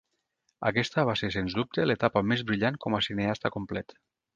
[0.69, 4.01] Aquesta va ser sens dubte l'etapa més brillant com a cineasta complet.